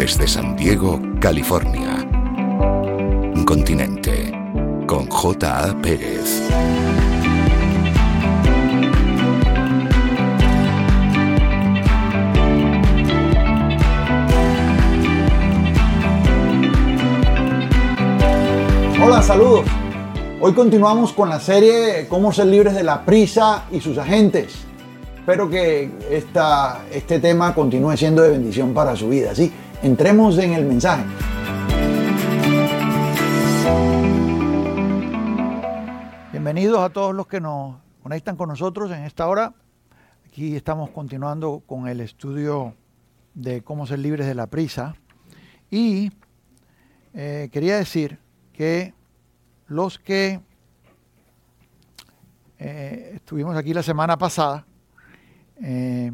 desde 0.00 0.26
San 0.26 0.56
Diego, 0.56 0.98
California. 1.20 2.08
Continente 3.44 4.32
con 4.86 5.06
J.A. 5.06 5.76
Pérez. 5.82 6.40
Hola, 19.04 19.22
saludos. 19.22 19.66
Hoy 20.40 20.54
continuamos 20.54 21.12
con 21.12 21.28
la 21.28 21.38
serie 21.38 22.08
Cómo 22.08 22.32
ser 22.32 22.46
libres 22.46 22.74
de 22.74 22.84
la 22.84 23.04
prisa 23.04 23.64
y 23.70 23.82
sus 23.82 23.98
agentes. 23.98 24.64
Espero 25.18 25.50
que 25.50 25.90
esta, 26.10 26.86
este 26.90 27.18
tema 27.18 27.54
continúe 27.54 27.98
siendo 27.98 28.22
de 28.22 28.30
bendición 28.30 28.72
para 28.72 28.96
su 28.96 29.10
vida. 29.10 29.34
¿sí? 29.34 29.52
Entremos 29.82 30.36
en 30.36 30.52
el 30.52 30.66
mensaje. 30.66 31.06
Bienvenidos 36.32 36.80
a 36.80 36.90
todos 36.90 37.14
los 37.14 37.26
que 37.26 37.40
nos 37.40 37.76
conectan 38.02 38.36
con 38.36 38.50
nosotros 38.50 38.90
en 38.90 39.04
esta 39.04 39.26
hora. 39.26 39.54
Aquí 40.26 40.54
estamos 40.54 40.90
continuando 40.90 41.62
con 41.66 41.88
el 41.88 42.02
estudio 42.02 42.74
de 43.32 43.62
cómo 43.62 43.86
ser 43.86 44.00
libres 44.00 44.26
de 44.26 44.34
la 44.34 44.48
prisa. 44.48 44.96
Y 45.70 46.12
eh, 47.14 47.48
quería 47.50 47.78
decir 47.78 48.18
que 48.52 48.92
los 49.66 49.98
que 49.98 50.42
eh, 52.58 53.12
estuvimos 53.14 53.56
aquí 53.56 53.72
la 53.72 53.82
semana 53.82 54.18
pasada, 54.18 54.66
eh, 55.62 56.12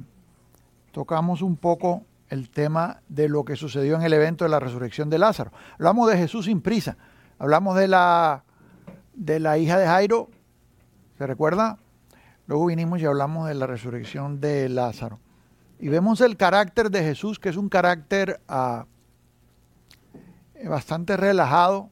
tocamos 0.93 1.43
un 1.43 1.57
poco 1.57 2.05
el 2.29 2.51
tema 2.51 3.01
de 3.09 3.29
lo 3.29 3.45
que 3.45 3.57
sucedió 3.57 3.97
en 3.97 4.03
el 4.03 4.12
evento 4.12 4.45
de 4.45 4.51
la 4.51 4.61
resurrección 4.61 5.10
de 5.10 5.19
Lázaro. 5.19 5.52
Hablamos 5.74 6.10
de 6.10 6.16
Jesús 6.16 6.46
sin 6.46 6.60
prisa, 6.60 6.96
hablamos 7.38 7.77
de 7.77 7.88
la, 7.88 8.45
de 9.15 9.41
la 9.41 9.59
hija 9.59 9.79
de 9.79 9.87
Jairo, 9.87 10.29
¿se 11.19 11.27
recuerda? 11.27 11.79
Luego 12.47 12.66
vinimos 12.66 13.01
y 13.01 13.07
hablamos 13.07 13.49
de 13.49 13.54
la 13.54 13.66
resurrección 13.66 14.41
de 14.41 14.69
Lázaro. 14.69 15.19
Y 15.79 15.88
vemos 15.88 16.21
el 16.21 16.37
carácter 16.37 16.91
de 16.91 17.02
Jesús, 17.02 17.38
que 17.38 17.49
es 17.49 17.57
un 17.57 17.69
carácter 17.69 18.41
ah, 18.49 18.87
bastante 20.65 21.16
relajado, 21.16 21.91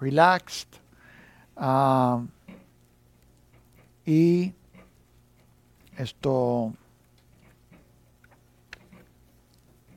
relaxed, 0.00 0.68
Ah, 1.56 2.24
y 4.04 4.52
esto, 5.96 6.74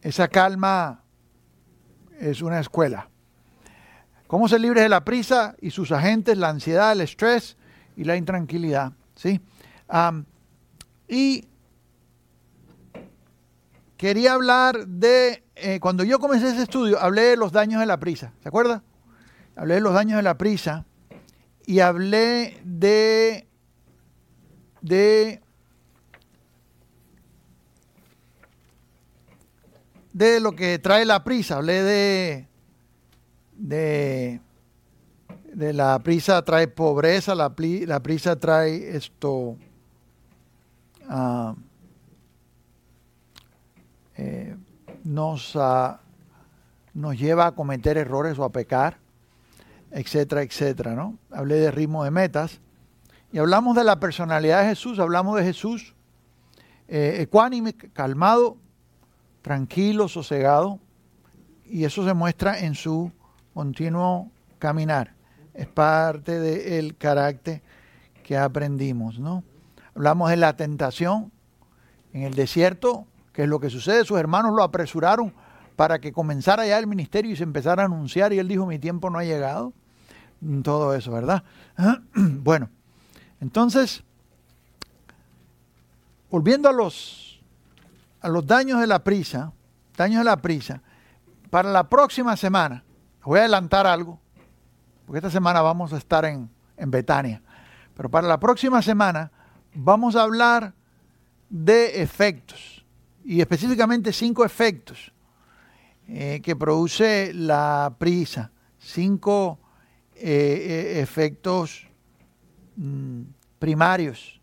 esa 0.06 0.28
calma 0.28 1.02
es 2.20 2.44
una 2.44 2.59
escuela. 2.59 3.09
¿Cómo 4.28 4.48
ser 4.48 4.61
libres 4.61 4.84
de 4.84 4.89
la 4.89 5.03
prisa 5.03 5.56
y 5.59 5.72
sus 5.72 5.92
agentes, 5.92 6.38
la 6.38 6.50
ansiedad, 6.50 6.92
el 6.92 7.02
estrés 7.02 7.58
y 7.98 8.03
la 8.03 8.16
intranquilidad? 8.16 8.94
¿sí? 9.16 9.42
y 11.08 11.48
quería 13.98 14.33
hablar 14.33 14.86
de, 14.86 15.44
eh, 15.56 15.80
cuando 15.80 16.03
yo 16.03 16.20
comencé 16.20 16.50
ese 16.50 16.61
estudio, 16.61 17.00
hablé 17.00 17.23
de 17.23 17.38
los 17.38 17.52
daños 17.52 17.80
de 17.80 17.88
la 17.88 18.00
prisa, 18.00 18.31
¿se 18.44 18.50
acuerda? 18.50 18.83
Hablé 19.56 19.76
de 19.76 19.81
los 19.81 19.94
daños 19.95 20.17
de 20.17 20.23
la 20.23 20.38
prisa 20.38 20.86
y 21.66 21.80
hablé 21.80 22.61
de, 22.64 23.48
de, 24.81 25.42
de 30.16 30.39
lo 30.39 30.53
que 30.53 30.80
trae 30.80 31.03
la 31.03 31.25
prisa, 31.25 31.58
hablé 31.58 31.83
de, 31.83 32.47
de, 33.58 34.39
de 35.53 35.73
la 35.73 35.99
prisa 35.99 36.42
trae 36.42 36.70
pobreza, 36.70 37.36
la, 37.36 37.53
la 37.58 37.99
prisa 37.99 38.39
trae 38.39 38.95
esto, 38.95 39.58
uh, 41.09 41.55
eh, 44.15 44.55
nos, 45.03 45.53
uh, 45.58 45.98
nos 46.93 47.20
lleva 47.20 47.47
a 47.47 47.52
cometer 47.52 47.97
errores 47.97 48.39
o 48.39 48.45
a 48.45 48.52
pecar 48.53 48.97
etcétera, 49.92 50.43
etcétera, 50.43 50.95
¿no? 50.95 51.17
Hablé 51.30 51.55
de 51.55 51.71
ritmo 51.71 52.05
de 52.05 52.11
metas 52.11 52.61
y 53.33 53.37
hablamos 53.37 53.76
de 53.76 53.83
la 53.83 53.99
personalidad 53.99 54.61
de 54.61 54.70
Jesús, 54.70 54.97
hablamos 54.97 55.37
de 55.37 55.43
Jesús 55.43 55.93
eh, 56.87 57.17
ecuánime, 57.20 57.73
calmado, 57.73 58.55
tranquilo, 59.45 60.08
sosegado, 60.08 60.80
y 61.67 61.83
eso 61.83 62.04
se 62.04 62.16
muestra 62.16 62.61
en 62.61 62.73
su 62.73 63.11
continuo 63.54 64.32
caminar. 64.58 65.14
Es 65.54 65.67
parte 65.67 66.39
del 66.39 66.98
carácter 66.98 67.61
que 68.23 68.39
aprendimos, 68.39 69.20
¿no? 69.20 69.44
Hablamos 69.94 70.32
de 70.32 70.38
la 70.38 70.58
tentación 70.58 71.32
en 72.11 72.23
el 72.23 72.33
desierto, 72.33 73.06
que 73.33 73.44
es 73.44 73.48
lo 73.48 73.60
que 73.60 73.70
sucede, 73.70 74.04
sus 74.04 74.17
hermanos 74.17 74.52
lo 74.52 74.64
apresuraron 74.64 75.32
para 75.76 76.00
que 76.00 76.12
comenzara 76.12 76.66
ya 76.66 76.80
el 76.80 76.88
ministerio 76.88 77.30
y 77.30 77.36
se 77.36 77.44
empezara 77.44 77.83
a 77.83 77.86
anunciar 77.86 78.33
y 78.33 78.39
él 78.39 78.48
dijo, 78.48 78.66
mi 78.66 78.80
tiempo 78.80 79.12
no 79.12 79.20
ha 79.20 79.26
llegado 79.26 79.73
todo 80.64 80.95
eso, 80.95 81.12
¿verdad? 81.12 81.44
Bueno, 82.16 82.72
entonces, 83.39 84.04
volviendo 86.32 86.67
a 86.67 86.73
los, 86.73 87.24
a 88.25 88.27
los 88.27 88.47
daños 88.47 88.80
de 88.80 88.87
la 88.87 89.03
prisa, 89.03 89.53
daños 89.95 90.17
de 90.17 90.23
la 90.23 90.41
prisa, 90.41 90.81
para 91.52 91.71
la 91.71 91.87
próxima 91.87 92.36
semana, 92.36 92.83
voy 93.23 93.37
a 93.37 93.43
adelantar 93.43 93.86
algo, 93.86 94.19
porque 95.05 95.19
esta 95.19 95.30
semana 95.30 95.61
vamos 95.61 95.93
a 95.93 95.97
estar 95.97 96.25
en, 96.25 96.49
en 96.75 96.89
Betania, 96.89 97.43
pero 97.95 98.09
para 98.09 98.27
la 98.27 98.39
próxima 98.39 98.81
semana 98.81 99.31
vamos 99.75 100.15
a 100.15 100.23
hablar 100.23 100.73
de 101.52 102.02
efectos, 102.02 102.83
y 103.23 103.41
específicamente 103.41 104.11
cinco 104.11 104.43
efectos 104.43 105.14
eh, 106.08 106.41
que 106.43 106.55
produce 106.55 107.31
la 107.31 107.93
prisa, 107.95 108.52
cinco 108.80 109.59
eh, 110.15 110.95
eh, 110.95 110.99
efectos 110.99 111.87
mm, 112.75 113.21
primarios. 113.59 114.41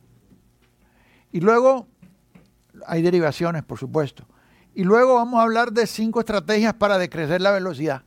Y 1.33 1.41
luego 1.41 1.89
hay 2.87 3.03
derivaciones, 3.03 3.63
por 3.63 3.79
supuesto. 3.79 4.25
Y 4.75 4.85
luego 4.85 5.15
vamos 5.17 5.39
a 5.39 5.43
hablar 5.43 5.73
de 5.73 5.87
cinco 5.87 6.21
estrategias 6.21 6.75
para 6.75 6.99
decrecer 6.99 7.41
la 7.41 7.51
velocidad. 7.51 8.03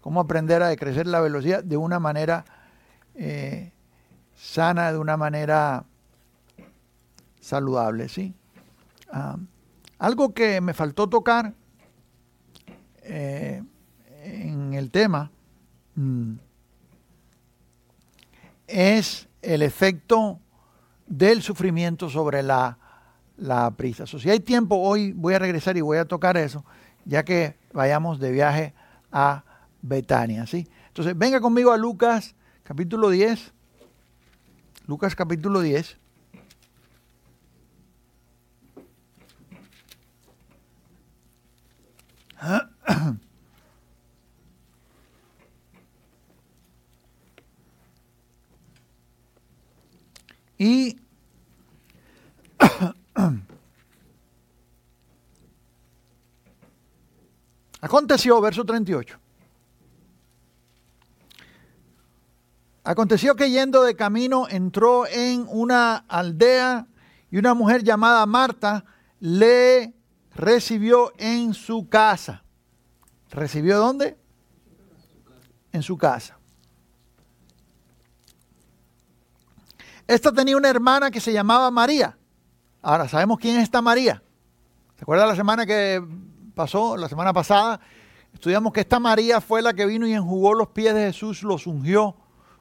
Cómo 0.00 0.20
aprender 0.20 0.62
a 0.62 0.68
decrecer 0.68 1.06
la 1.06 1.20
velocidad 1.20 1.62
de 1.62 1.76
una 1.76 1.98
manera 1.98 2.44
eh, 3.14 3.72
sana, 4.34 4.92
de 4.92 4.98
una 4.98 5.16
manera 5.16 5.84
saludable, 7.40 8.08
¿sí? 8.08 8.34
Ah, 9.10 9.36
algo 9.98 10.32
que 10.32 10.60
me 10.60 10.74
faltó 10.74 11.08
tocar 11.08 11.54
en 13.04 14.74
el 14.74 14.90
tema 14.90 15.30
mm, 15.94 16.34
es 18.66 19.28
el 19.42 19.62
efecto 19.62 20.40
del 21.06 21.42
sufrimiento 21.42 22.08
sobre 22.08 22.42
la, 22.42 22.78
prisa. 23.76 24.06
si 24.06 24.30
hay 24.30 24.40
tiempo, 24.40 24.76
hoy 24.76 25.12
voy 25.12 25.34
a 25.34 25.38
regresar 25.38 25.76
y 25.76 25.80
voy 25.80 25.98
a 25.98 26.04
tocar 26.04 26.36
eso, 26.36 26.64
ya 27.04 27.24
que 27.24 27.56
vayamos 27.72 28.20
de 28.20 28.30
viaje 28.30 28.74
a 29.10 29.44
Betania. 29.82 30.46
¿sí? 30.46 30.68
Entonces, 30.88 31.16
venga 31.16 31.40
conmigo 31.40 31.72
a 31.72 31.76
Lucas 31.76 32.34
capítulo 32.62 33.10
10. 33.10 33.52
Lucas 34.86 35.14
capítulo 35.14 35.60
10. 35.60 35.98
Y 42.42 42.71
aconteció, 57.92 58.40
verso 58.40 58.64
38. 58.64 59.18
Aconteció 62.84 63.36
que 63.36 63.50
yendo 63.50 63.82
de 63.82 63.94
camino 63.94 64.46
entró 64.48 65.06
en 65.06 65.44
una 65.50 65.96
aldea 66.08 66.86
y 67.30 67.36
una 67.36 67.52
mujer 67.52 67.84
llamada 67.84 68.24
Marta 68.24 68.86
le 69.20 69.92
recibió 70.34 71.12
en 71.18 71.52
su 71.52 71.90
casa. 71.90 72.42
¿Recibió 73.30 73.78
dónde? 73.78 74.16
En 75.70 75.82
su 75.82 75.98
casa. 75.98 76.38
Esta 80.06 80.32
tenía 80.32 80.56
una 80.56 80.70
hermana 80.70 81.10
que 81.10 81.20
se 81.20 81.32
llamaba 81.32 81.70
María. 81.70 82.16
Ahora, 82.80 83.06
¿sabemos 83.06 83.38
quién 83.38 83.56
es 83.58 83.64
esta 83.64 83.82
María? 83.82 84.22
¿Se 84.96 85.02
acuerda 85.02 85.26
la 85.26 85.36
semana 85.36 85.66
que 85.66 86.02
pasó 86.54 86.96
la 86.96 87.08
semana 87.08 87.32
pasada, 87.32 87.80
estudiamos 88.32 88.72
que 88.72 88.80
esta 88.80 89.00
María 89.00 89.40
fue 89.40 89.62
la 89.62 89.72
que 89.72 89.86
vino 89.86 90.06
y 90.06 90.12
enjugó 90.12 90.54
los 90.54 90.68
pies 90.68 90.94
de 90.94 91.06
Jesús, 91.06 91.42
los 91.42 91.66
ungió 91.66 92.16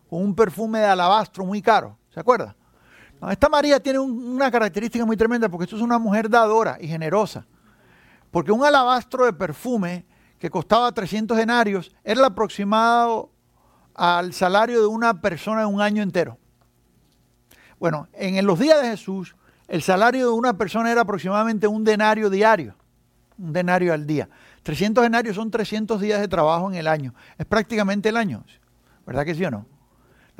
con 0.09 0.21
un 0.23 0.35
perfume 0.35 0.79
de 0.79 0.85
alabastro 0.85 1.45
muy 1.45 1.61
caro. 1.61 1.97
¿Se 2.13 2.19
acuerda? 2.19 2.55
esta 3.29 3.49
María 3.49 3.79
tiene 3.79 3.99
una 3.99 4.49
característica 4.49 5.05
muy 5.05 5.15
tremenda 5.15 5.47
porque 5.47 5.65
esto 5.65 5.75
es 5.75 5.81
una 5.83 5.99
mujer 5.99 6.27
dadora 6.27 6.77
y 6.81 6.88
generosa. 6.88 7.45
Porque 8.31 8.51
un 8.51 8.65
alabastro 8.65 9.25
de 9.25 9.33
perfume 9.33 10.05
que 10.39 10.49
costaba 10.49 10.91
300 10.91 11.37
denarios 11.37 11.91
era 12.03 12.19
el 12.19 12.25
aproximado 12.25 13.29
al 13.94 14.33
salario 14.33 14.81
de 14.81 14.87
una 14.87 15.21
persona 15.21 15.61
de 15.61 15.65
un 15.67 15.81
año 15.81 16.01
entero. 16.01 16.39
Bueno, 17.79 18.07
en 18.13 18.44
los 18.45 18.57
días 18.57 18.81
de 18.81 18.89
Jesús, 18.89 19.35
el 19.67 19.81
salario 19.81 20.27
de 20.27 20.33
una 20.33 20.57
persona 20.57 20.91
era 20.91 21.01
aproximadamente 21.01 21.67
un 21.67 21.83
denario 21.83 22.29
diario, 22.29 22.75
un 23.41 23.53
denario 23.53 23.93
al 23.93 24.05
día. 24.05 24.29
300 24.63 25.03
denarios 25.03 25.35
son 25.35 25.49
300 25.49 25.99
días 25.99 26.21
de 26.21 26.27
trabajo 26.27 26.69
en 26.69 26.75
el 26.75 26.88
año. 26.88 27.13
Es 27.38 27.45
prácticamente 27.45 28.09
el 28.09 28.17
año, 28.17 28.43
¿verdad 29.05 29.25
que 29.25 29.35
sí 29.35 29.43
o 29.45 29.51
no? 29.51 29.65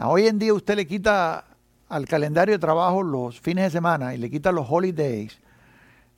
hoy 0.03 0.25
en 0.25 0.39
día 0.39 0.51
usted 0.51 0.75
le 0.75 0.88
quita 0.88 1.45
al 1.88 2.07
calendario 2.07 2.56
de 2.56 2.59
trabajo 2.59 3.03
los 3.03 3.39
fines 3.39 3.65
de 3.65 3.69
semana 3.69 4.15
y 4.15 4.18
le 4.18 4.31
quita 4.31 4.51
los 4.51 4.65
holidays, 4.68 5.38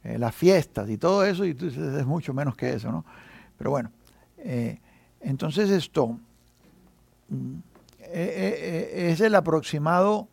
eh, 0.04 0.18
las 0.18 0.34
fiestas 0.34 0.90
y 0.90 0.98
todo 0.98 1.26
eso, 1.26 1.44
y 1.46 1.50
es 1.60 2.06
mucho 2.06 2.34
menos 2.34 2.56
que 2.56 2.72
eso, 2.74 2.92
¿no? 2.92 3.04
Pero 3.58 3.72
bueno, 3.72 3.92
eh, 4.38 4.80
entonces 5.20 5.70
esto 5.70 6.18
mm, 7.28 7.56
eh, 8.00 9.10
es 9.12 9.20
el 9.20 9.36
aproximado 9.36 10.30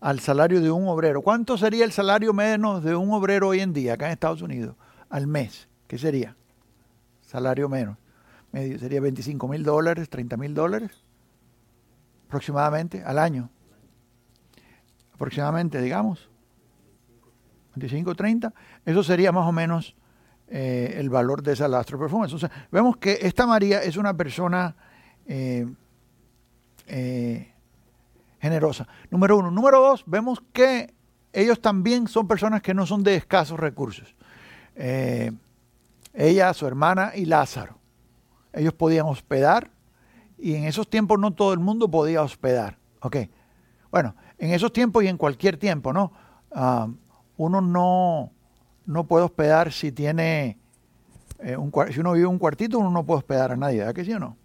al 0.00 0.20
salario 0.20 0.60
de 0.60 0.70
un 0.70 0.86
obrero. 0.88 1.22
¿Cuánto 1.22 1.56
sería 1.56 1.86
el 1.86 1.92
salario 1.92 2.34
menos 2.34 2.82
de 2.82 2.94
un 2.94 3.10
obrero 3.12 3.48
hoy 3.48 3.60
en 3.60 3.72
día 3.72 3.94
acá 3.94 4.06
en 4.06 4.12
Estados 4.12 4.42
Unidos 4.42 4.76
al 5.08 5.26
mes? 5.26 5.68
¿Qué 5.92 5.98
sería? 5.98 6.34
Salario 7.20 7.68
menos. 7.68 7.98
Medio, 8.50 8.78
sería 8.78 8.98
25 9.02 9.46
mil 9.46 9.62
dólares, 9.62 10.08
30 10.08 10.38
mil 10.38 10.54
dólares 10.54 10.90
aproximadamente 12.28 13.04
al 13.04 13.18
año. 13.18 13.50
Aproximadamente, 15.12 15.82
digamos. 15.82 16.30
25, 17.74 18.14
30. 18.14 18.54
Eso 18.86 19.02
sería 19.02 19.32
más 19.32 19.46
o 19.46 19.52
menos 19.52 19.94
eh, 20.48 20.94
el 20.96 21.10
valor 21.10 21.42
de 21.42 21.52
esa 21.52 21.68
lastro 21.68 21.98
perfume. 21.98 22.24
Entonces, 22.24 22.48
vemos 22.70 22.96
que 22.96 23.18
esta 23.20 23.46
María 23.46 23.82
es 23.82 23.98
una 23.98 24.16
persona 24.16 24.74
eh, 25.26 25.70
eh, 26.86 27.52
generosa. 28.40 28.88
Número 29.10 29.36
uno. 29.36 29.50
Número 29.50 29.78
dos, 29.78 30.04
vemos 30.06 30.42
que 30.54 30.94
ellos 31.34 31.60
también 31.60 32.08
son 32.08 32.26
personas 32.26 32.62
que 32.62 32.72
no 32.72 32.86
son 32.86 33.02
de 33.02 33.16
escasos 33.16 33.60
recursos. 33.60 34.14
Ella, 36.14 36.52
su 36.54 36.66
hermana 36.66 37.12
y 37.14 37.24
Lázaro. 37.24 37.78
Ellos 38.52 38.74
podían 38.74 39.06
hospedar 39.06 39.70
y 40.38 40.54
en 40.54 40.64
esos 40.64 40.88
tiempos 40.88 41.18
no 41.18 41.32
todo 41.32 41.52
el 41.52 41.60
mundo 41.60 41.90
podía 41.90 42.22
hospedar. 42.22 42.78
Ok. 43.00 43.16
Bueno, 43.90 44.14
en 44.38 44.50
esos 44.50 44.72
tiempos 44.72 45.04
y 45.04 45.08
en 45.08 45.16
cualquier 45.16 45.56
tiempo, 45.56 45.92
¿no? 45.92 46.12
Ah, 46.50 46.88
uno 47.36 47.60
no, 47.60 48.32
no 48.86 49.06
puede 49.06 49.24
hospedar 49.24 49.72
si 49.72 49.92
tiene 49.92 50.58
eh, 51.38 51.56
un 51.56 51.72
si 51.90 52.00
uno 52.00 52.12
vive 52.12 52.26
un 52.26 52.38
cuartito, 52.38 52.78
uno 52.78 52.90
no 52.90 53.04
puede 53.04 53.18
hospedar 53.18 53.52
a 53.52 53.56
nadie, 53.56 53.78
¿verdad 53.78 53.94
que 53.94 54.04
sí 54.04 54.12
o 54.12 54.18
no? 54.18 54.36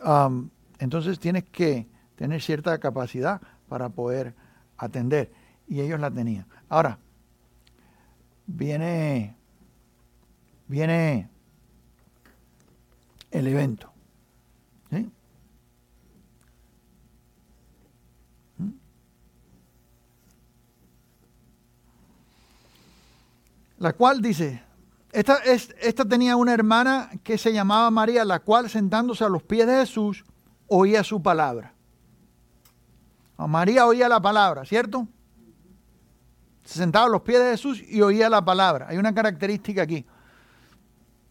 Ah, 0.00 0.30
entonces 0.78 1.18
tienes 1.18 1.44
que 1.44 1.88
tener 2.14 2.42
cierta 2.42 2.78
capacidad 2.78 3.40
para 3.68 3.88
poder 3.88 4.34
atender. 4.76 5.32
Y 5.66 5.80
ellos 5.80 6.00
la 6.00 6.10
tenían. 6.10 6.46
Ahora, 6.68 6.98
viene, 8.46 9.36
viene 10.68 11.28
el 13.30 13.46
evento. 13.46 13.90
¿Mm? 14.90 15.04
La 23.78 23.92
cual 23.94 24.20
dice, 24.20 24.62
esta, 25.12 25.38
esta 25.38 26.04
tenía 26.04 26.36
una 26.36 26.52
hermana 26.52 27.10
que 27.24 27.38
se 27.38 27.52
llamaba 27.52 27.90
María, 27.90 28.24
la 28.24 28.40
cual 28.40 28.68
sentándose 28.68 29.24
a 29.24 29.28
los 29.28 29.42
pies 29.42 29.66
de 29.66 29.74
Jesús 29.80 30.24
oía 30.66 31.02
su 31.02 31.22
palabra. 31.22 31.74
María 33.38 33.86
oía 33.86 34.08
la 34.08 34.20
palabra, 34.20 34.64
¿cierto? 34.64 35.06
Se 36.64 36.80
sentaba 36.80 37.06
a 37.06 37.08
los 37.08 37.22
pies 37.22 37.38
de 37.38 37.50
Jesús 37.52 37.82
y 37.88 38.02
oía 38.02 38.28
la 38.28 38.44
palabra. 38.44 38.88
Hay 38.88 38.98
una 38.98 39.14
característica 39.14 39.82
aquí 39.82 40.04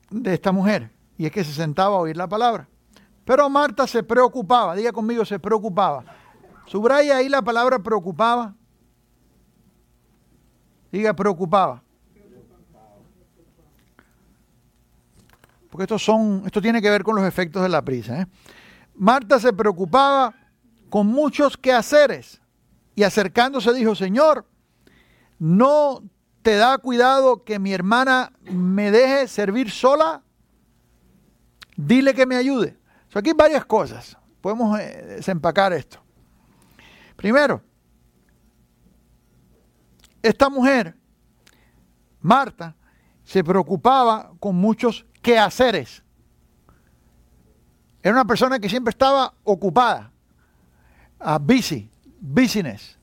de 0.10 0.34
esta 0.34 0.52
mujer, 0.52 0.92
y 1.18 1.26
es 1.26 1.32
que 1.32 1.44
se 1.44 1.54
sentaba 1.54 1.96
a 1.96 2.00
oír 2.00 2.18
la 2.18 2.28
palabra. 2.28 2.68
Pero 3.26 3.50
Marta 3.50 3.86
se 3.88 4.04
preocupaba, 4.04 4.76
diga 4.76 4.92
conmigo, 4.92 5.26
se 5.26 5.38
preocupaba. 5.38 6.06
Subraya 6.66 7.18
ahí 7.18 7.30
la 7.30 7.42
palabra 7.42 7.80
preocupaba. 7.80 8.56
Diga 10.92 11.14
preocupaba. 11.14 11.84
Porque 15.70 15.84
esto, 15.84 16.00
son, 16.00 16.44
esto 16.46 16.62
tiene 16.62 16.82
que 16.82 16.90
ver 16.90 17.04
con 17.04 17.16
los 17.16 17.26
efectos 17.26 17.62
de 17.62 17.70
la 17.70 17.82
prisa. 17.82 18.22
¿eh? 18.22 18.28
Marta 18.96 19.40
se 19.40 19.54
preocupaba 19.54 20.34
con 20.90 21.08
muchos 21.08 21.58
quehaceres. 21.58 22.42
Y 22.96 23.04
acercándose 23.04 23.74
dijo, 23.74 23.94
Señor, 23.94 24.46
¿no 25.38 26.02
te 26.48 26.56
da 26.56 26.78
cuidado 26.78 27.44
que 27.44 27.60
mi 27.60 27.74
hermana 27.74 28.32
me 28.50 28.90
deje 28.90 29.28
servir 29.28 29.70
sola? 29.70 30.24
Dile 31.76 32.14
que 32.14 32.26
me 32.26 32.38
ayude. 32.38 32.78
aquí 33.14 33.32
hay 33.32 33.36
varias 33.36 33.66
cosas. 33.66 34.18
Podemos 34.40 34.80
eh, 34.80 35.16
desempacar 35.18 35.74
esto. 35.74 36.00
Primero, 37.18 37.62
esta 40.24 40.50
mujer, 40.50 40.96
Marta, 42.22 42.74
se 43.26 43.44
preocupaba 43.44 44.32
con 44.40 44.56
muchos 44.56 45.06
quehaceres. 45.22 46.02
Era 48.02 48.14
una 48.14 48.26
persona 48.26 48.58
que 48.58 48.70
siempre 48.70 48.92
estaba 48.92 49.34
ocupada 49.44 50.14
a 51.20 51.40
busy, 51.40 51.92
business. 52.22 52.98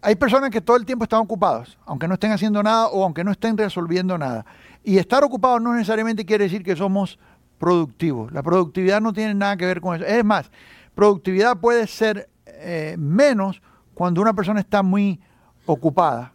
Hay 0.00 0.14
personas 0.14 0.50
que 0.50 0.60
todo 0.60 0.76
el 0.76 0.86
tiempo 0.86 1.04
están 1.04 1.20
ocupados, 1.20 1.78
aunque 1.84 2.06
no 2.06 2.14
estén 2.14 2.32
haciendo 2.32 2.62
nada 2.62 2.88
o 2.88 3.04
aunque 3.04 3.24
no 3.24 3.32
estén 3.32 3.56
resolviendo 3.56 4.16
nada. 4.16 4.46
Y 4.84 4.98
estar 4.98 5.24
ocupados 5.24 5.60
no 5.60 5.74
necesariamente 5.74 6.24
quiere 6.24 6.44
decir 6.44 6.62
que 6.62 6.76
somos 6.76 7.18
productivos. 7.58 8.32
La 8.32 8.42
productividad 8.42 9.00
no 9.00 9.12
tiene 9.12 9.34
nada 9.34 9.56
que 9.56 9.66
ver 9.66 9.80
con 9.80 9.96
eso. 9.96 10.04
Es 10.04 10.24
más, 10.24 10.50
productividad 10.94 11.58
puede 11.58 11.86
ser 11.86 12.28
eh, 12.46 12.96
menos 12.98 13.60
cuando 13.94 14.20
una 14.20 14.34
persona 14.34 14.60
está 14.60 14.82
muy 14.82 15.20
ocupada. 15.66 16.32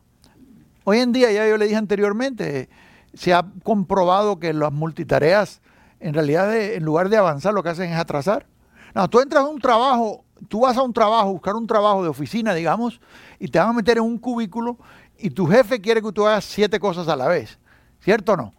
Hoy 0.83 0.99
en 0.99 1.13
día, 1.13 1.31
ya 1.31 1.47
yo 1.47 1.57
le 1.57 1.65
dije 1.65 1.77
anteriormente, 1.77 2.69
se 3.13 3.33
ha 3.33 3.45
comprobado 3.63 4.39
que 4.39 4.51
las 4.53 4.73
multitareas, 4.73 5.61
en 6.01 6.13
realidad, 6.13 6.53
en 6.55 6.83
lugar 6.83 7.07
de 7.07 7.17
avanzar, 7.17 7.53
lo 7.53 7.63
que 7.63 7.69
hacen 7.69 7.91
es 7.91 7.97
atrasar. 7.97 8.45
No, 8.93 9.09
tú 9.09 9.21
entras 9.21 9.45
a 9.45 9.47
un 9.47 9.59
trabajo, 9.59 10.22
tú 10.47 10.61
vas 10.61 10.77
a 10.77 10.81
un 10.81 10.93
trabajo, 10.93 11.31
buscar 11.31 11.55
un 11.55 11.67
trabajo 11.67 12.03
de 12.03 12.09
oficina, 12.09 12.53
digamos, 12.53 12.99
y 13.39 13.47
te 13.47 13.59
van 13.59 13.69
a 13.69 13.73
meter 13.73 13.97
en 13.97 14.03
un 14.03 14.17
cubículo 14.17 14.77
y 15.17 15.29
tu 15.29 15.45
jefe 15.47 15.79
quiere 15.79 16.01
que 16.01 16.11
tú 16.11 16.25
hagas 16.25 16.45
siete 16.45 16.79
cosas 16.79 17.07
a 17.07 17.15
la 17.15 17.27
vez. 17.27 17.59
¿Cierto 18.01 18.33
o 18.33 18.37
no? 18.37 18.53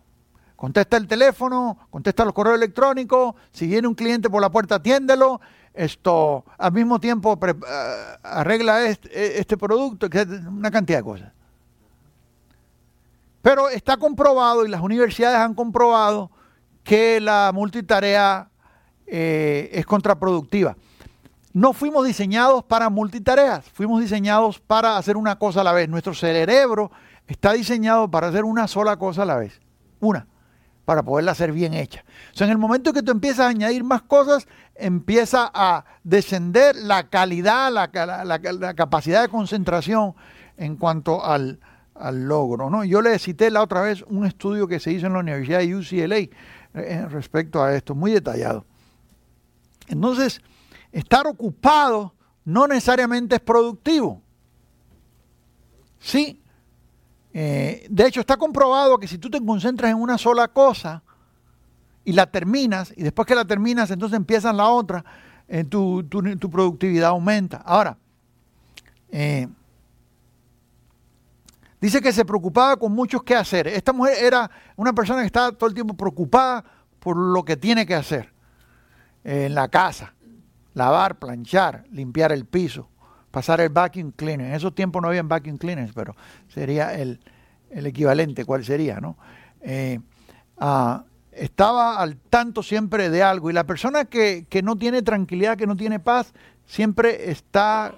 Contesta 0.56 0.96
el 0.96 1.06
teléfono, 1.06 1.76
contesta 1.90 2.24
los 2.24 2.32
correos 2.32 2.56
electrónicos, 2.56 3.34
si 3.52 3.66
viene 3.66 3.88
un 3.88 3.94
cliente 3.94 4.30
por 4.30 4.40
la 4.40 4.50
puerta, 4.50 4.76
atiéndelo. 4.76 5.40
Esto, 5.74 6.44
al 6.56 6.72
mismo 6.72 7.00
tiempo, 7.00 7.38
eh, 7.46 7.54
arregla 8.22 8.84
este, 8.86 9.40
este 9.40 9.56
producto, 9.56 10.08
una 10.48 10.70
cantidad 10.70 10.98
de 10.98 11.04
cosas. 11.04 11.32
Pero 13.42 13.68
está 13.68 13.96
comprobado 13.96 14.64
y 14.64 14.70
las 14.70 14.80
universidades 14.80 15.36
han 15.36 15.54
comprobado 15.54 16.30
que 16.84 17.20
la 17.20 17.50
multitarea 17.52 18.48
eh, 19.06 19.68
es 19.72 19.84
contraproductiva. 19.84 20.76
No 21.54 21.72
fuimos 21.72 22.04
diseñados 22.04 22.64
para 22.64 22.90
multitareas, 22.90 23.64
fuimos 23.70 24.00
diseñados 24.00 24.58
para 24.58 24.96
hacer 24.96 25.16
una 25.16 25.38
cosa 25.38 25.60
a 25.60 25.64
la 25.64 25.72
vez. 25.72 25.88
Nuestro 25.88 26.12
cerebro 26.12 26.90
está 27.28 27.52
diseñado 27.52 28.10
para 28.10 28.26
hacer 28.26 28.44
una 28.44 28.66
sola 28.66 28.96
cosa 28.96 29.22
a 29.22 29.26
la 29.26 29.36
vez. 29.36 29.60
Una, 30.00 30.26
para 30.84 31.04
poderla 31.04 31.30
hacer 31.30 31.52
bien 31.52 31.72
hecha. 31.72 32.04
O 32.32 32.36
sea, 32.36 32.48
en 32.48 32.50
el 32.50 32.58
momento 32.58 32.92
que 32.92 33.04
tú 33.04 33.12
empiezas 33.12 33.46
a 33.46 33.50
añadir 33.50 33.84
más 33.84 34.02
cosas, 34.02 34.48
empieza 34.74 35.48
a 35.54 35.84
descender 36.02 36.74
la 36.74 37.08
calidad, 37.08 37.70
la, 37.70 38.74
capacidad 38.74 39.22
de 39.22 39.28
concentración 39.28 40.16
en 40.56 40.74
cuanto 40.74 41.24
al, 41.24 41.60
logro. 42.12 42.68
¿no? 42.68 42.82
Yo 42.82 43.00
le 43.00 43.16
cité 43.20 43.52
la 43.52 43.62
otra 43.62 43.80
vez 43.80 44.02
un 44.08 44.26
estudio 44.26 44.66
que 44.66 44.80
se 44.80 44.90
hizo 44.90 45.06
en 45.06 45.12
la 45.12 45.20
Universidad 45.20 45.60
de 45.60 45.76
UCLA 45.76 46.18
eh, 46.74 47.06
respecto 47.08 47.62
a 47.62 47.76
esto, 47.76 47.94
muy 47.94 48.10
detallado. 48.10 48.66
Entonces, 49.86 50.42
estar 50.94 51.26
ocupado 51.26 52.14
no 52.44 52.66
necesariamente 52.66 53.36
es 53.36 53.40
productivo. 53.40 54.22
Sí, 55.98 56.40
Eh, 57.36 57.88
de 57.90 58.06
hecho, 58.06 58.20
está 58.20 58.36
comprobado 58.36 58.96
que 58.96 59.08
si 59.08 59.18
tú 59.18 59.28
te 59.28 59.44
concentras 59.44 59.90
en 59.90 60.00
una 60.00 60.16
sola 60.16 60.46
cosa 60.46 61.02
y 62.04 62.12
la 62.12 62.26
terminas, 62.26 62.94
y 62.96 63.02
después 63.02 63.26
que 63.26 63.34
la 63.34 63.44
terminas, 63.44 63.90
entonces 63.90 64.16
empiezas 64.16 64.54
la 64.54 64.68
otra, 64.68 65.04
eh, 65.48 65.64
tu, 65.64 66.08
productividad 66.52 67.08
aumenta. 67.08 67.56
Ahora, 67.56 67.98
eh, 69.10 69.48
dice 71.80 72.00
que 72.00 72.12
se 72.12 72.24
preocupaba 72.24 72.76
con 72.76 72.92
muchos 72.92 73.24
que 73.24 73.34
hacer. 73.34 73.66
Esta 73.66 73.92
mujer 73.92 74.14
era 74.22 74.48
una 74.76 74.92
persona 74.92 75.22
que 75.22 75.26
estaba 75.26 75.50
todo 75.50 75.68
el 75.68 75.74
tiempo 75.74 75.94
preocupada 75.94 76.64
por 77.00 77.16
lo 77.16 77.44
que 77.44 77.56
tiene 77.56 77.84
que 77.84 77.96
hacer 77.96 78.32
en 79.24 79.56
la 79.56 79.66
casa. 79.66 80.14
Lavar, 80.74 81.18
planchar, 81.18 81.84
limpiar 81.90 82.32
el 82.32 82.44
piso, 82.46 82.88
pasar 83.30 83.60
el 83.60 83.68
vacuum 83.68 84.12
cleaner. 84.12 84.48
En 84.48 84.54
esos 84.54 84.74
tiempos 84.74 85.00
no 85.00 85.08
había 85.08 85.22
vacuum 85.22 85.56
cleaners, 85.56 85.92
pero 85.94 86.14
sería 86.48 86.94
el, 86.94 87.20
equivalente, 87.70 88.44
¿cuál 88.44 88.64
sería? 88.64 89.00
no? 89.00 89.16
Eh, 89.60 90.00
ah, 90.58 91.04
estaba 91.32 92.00
al 92.00 92.16
tanto 92.16 92.62
siempre 92.62 93.10
de 93.10 93.22
algo. 93.22 93.50
Y 93.50 93.52
la 93.52 93.64
persona 93.64 94.04
que, 94.04 94.46
que 94.48 94.62
no 94.62 94.76
tiene 94.76 95.02
tranquilidad, 95.02 95.56
que 95.56 95.66
no 95.66 95.76
tiene 95.76 96.00
paz, 96.00 96.32
siempre 96.66 97.30
está 97.30 97.94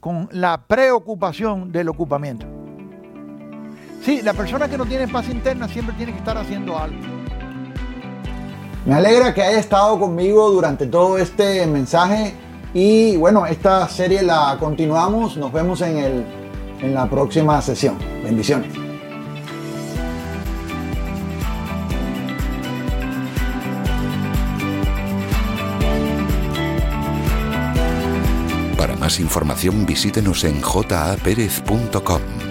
con 0.00 0.28
la 0.32 0.62
preocupación 0.66 1.72
del 1.72 1.88
ocupamiento. 1.88 2.46
Sí, 4.02 4.22
la 4.22 4.32
persona 4.32 4.68
que 4.68 4.78
no 4.78 4.86
tiene 4.86 5.08
paz 5.08 5.28
interna 5.28 5.68
siempre 5.68 5.94
tiene 5.96 6.12
que 6.12 6.18
estar 6.18 6.38
haciendo 6.38 6.78
algo. 6.78 7.17
Me 8.88 8.94
alegra 8.94 9.34
que 9.34 9.42
haya 9.42 9.58
estado 9.58 10.00
conmigo 10.00 10.50
durante 10.50 10.86
todo 10.86 11.18
este 11.18 11.66
mensaje 11.66 12.32
y 12.72 13.18
bueno, 13.18 13.44
esta 13.44 13.86
serie 13.86 14.22
la 14.22 14.56
continuamos. 14.58 15.36
Nos 15.36 15.52
vemos 15.52 15.82
en, 15.82 15.98
el, 15.98 16.24
en 16.80 16.94
la 16.94 17.06
próxima 17.06 17.60
sesión. 17.60 17.98
Bendiciones. 18.24 18.72
Para 28.78 28.96
más 28.96 29.20
información 29.20 29.84
visítenos 29.84 30.44
en 30.44 30.62
japerez.com. 30.62 32.47